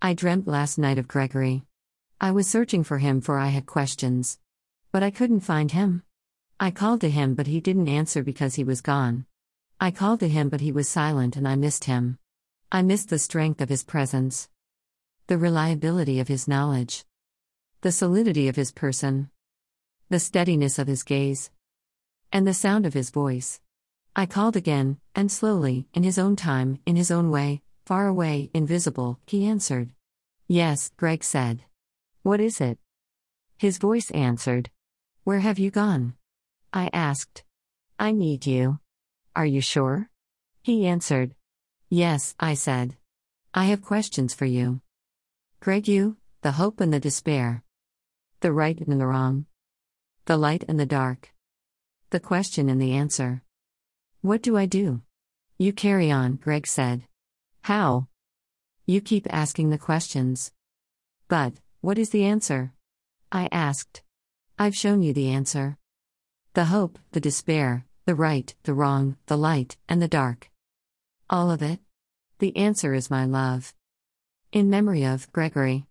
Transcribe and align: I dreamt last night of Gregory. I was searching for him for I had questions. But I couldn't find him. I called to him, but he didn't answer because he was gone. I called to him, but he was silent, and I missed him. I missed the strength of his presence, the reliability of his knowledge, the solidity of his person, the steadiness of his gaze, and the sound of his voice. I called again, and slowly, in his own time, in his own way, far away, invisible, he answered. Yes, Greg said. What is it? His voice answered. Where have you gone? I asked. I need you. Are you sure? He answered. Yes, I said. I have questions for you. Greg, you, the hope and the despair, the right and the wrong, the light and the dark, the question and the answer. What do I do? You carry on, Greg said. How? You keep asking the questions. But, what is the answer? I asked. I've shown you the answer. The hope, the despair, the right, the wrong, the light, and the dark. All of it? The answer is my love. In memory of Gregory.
I 0.00 0.14
dreamt 0.14 0.46
last 0.46 0.78
night 0.78 0.96
of 0.96 1.08
Gregory. 1.08 1.64
I 2.20 2.30
was 2.30 2.46
searching 2.46 2.84
for 2.84 2.98
him 2.98 3.20
for 3.20 3.36
I 3.36 3.48
had 3.48 3.66
questions. 3.66 4.38
But 4.92 5.02
I 5.02 5.10
couldn't 5.10 5.40
find 5.40 5.72
him. 5.72 6.04
I 6.60 6.70
called 6.70 7.00
to 7.00 7.10
him, 7.10 7.34
but 7.34 7.48
he 7.48 7.60
didn't 7.60 7.88
answer 7.88 8.22
because 8.22 8.54
he 8.54 8.62
was 8.62 8.80
gone. 8.80 9.26
I 9.80 9.90
called 9.90 10.20
to 10.20 10.28
him, 10.28 10.50
but 10.50 10.60
he 10.60 10.70
was 10.70 10.88
silent, 10.88 11.34
and 11.34 11.48
I 11.48 11.56
missed 11.56 11.84
him. 11.84 12.18
I 12.70 12.82
missed 12.82 13.08
the 13.08 13.18
strength 13.18 13.60
of 13.60 13.70
his 13.70 13.82
presence, 13.82 14.48
the 15.26 15.36
reliability 15.36 16.20
of 16.20 16.28
his 16.28 16.46
knowledge, 16.46 17.04
the 17.80 17.90
solidity 17.90 18.46
of 18.46 18.54
his 18.54 18.70
person, 18.70 19.30
the 20.10 20.20
steadiness 20.20 20.78
of 20.78 20.86
his 20.86 21.02
gaze, 21.02 21.50
and 22.30 22.46
the 22.46 22.54
sound 22.54 22.86
of 22.86 22.94
his 22.94 23.10
voice. 23.10 23.60
I 24.14 24.26
called 24.26 24.54
again, 24.54 24.98
and 25.16 25.30
slowly, 25.30 25.88
in 25.92 26.04
his 26.04 26.18
own 26.18 26.36
time, 26.36 26.78
in 26.86 26.94
his 26.94 27.10
own 27.10 27.30
way, 27.30 27.62
far 27.88 28.06
away, 28.06 28.50
invisible, 28.52 29.18
he 29.26 29.46
answered. 29.46 29.88
Yes, 30.46 30.90
Greg 30.98 31.24
said. 31.24 31.64
What 32.22 32.38
is 32.38 32.60
it? 32.60 32.78
His 33.56 33.78
voice 33.78 34.10
answered. 34.10 34.68
Where 35.24 35.38
have 35.38 35.58
you 35.58 35.70
gone? 35.70 36.12
I 36.70 36.90
asked. 36.92 37.44
I 37.98 38.12
need 38.12 38.46
you. 38.46 38.78
Are 39.34 39.46
you 39.46 39.62
sure? 39.62 40.10
He 40.62 40.86
answered. 40.86 41.34
Yes, 41.88 42.34
I 42.38 42.52
said. 42.52 42.98
I 43.54 43.64
have 43.64 43.80
questions 43.80 44.34
for 44.34 44.44
you. 44.44 44.82
Greg, 45.58 45.88
you, 45.88 46.18
the 46.42 46.52
hope 46.60 46.82
and 46.82 46.92
the 46.92 47.00
despair, 47.00 47.64
the 48.40 48.52
right 48.52 48.78
and 48.78 49.00
the 49.00 49.06
wrong, 49.06 49.46
the 50.26 50.36
light 50.36 50.62
and 50.68 50.78
the 50.78 50.92
dark, 51.00 51.32
the 52.10 52.20
question 52.20 52.68
and 52.68 52.82
the 52.82 52.92
answer. 52.92 53.42
What 54.20 54.42
do 54.42 54.58
I 54.58 54.66
do? 54.66 55.00
You 55.56 55.72
carry 55.72 56.10
on, 56.10 56.36
Greg 56.36 56.66
said. 56.66 57.07
How? 57.68 58.08
You 58.86 59.02
keep 59.02 59.26
asking 59.28 59.68
the 59.68 59.76
questions. 59.76 60.52
But, 61.28 61.52
what 61.82 61.98
is 61.98 62.08
the 62.08 62.24
answer? 62.24 62.72
I 63.30 63.46
asked. 63.52 64.00
I've 64.58 64.74
shown 64.74 65.02
you 65.02 65.12
the 65.12 65.28
answer. 65.28 65.76
The 66.54 66.72
hope, 66.72 66.98
the 67.12 67.20
despair, 67.20 67.84
the 68.06 68.14
right, 68.14 68.54
the 68.62 68.72
wrong, 68.72 69.18
the 69.26 69.36
light, 69.36 69.76
and 69.86 70.00
the 70.00 70.08
dark. 70.08 70.50
All 71.28 71.50
of 71.50 71.60
it? 71.60 71.80
The 72.38 72.56
answer 72.56 72.94
is 72.94 73.10
my 73.10 73.26
love. 73.26 73.74
In 74.50 74.70
memory 74.70 75.04
of 75.04 75.30
Gregory. 75.32 75.84